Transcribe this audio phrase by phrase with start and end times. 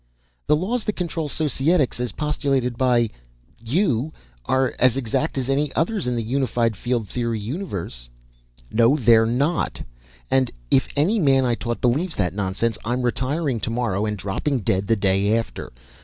[0.47, 3.11] "The laws that control Societics, as postulated by...
[3.63, 4.11] you,
[4.45, 8.09] are as exact as any others in the unified field theory universe."
[8.71, 9.83] "No they're not.
[10.31, 14.87] And, if any man I taught believes that nonsense, I'm retiring tomorrow and dropping dead
[14.87, 15.71] the day after.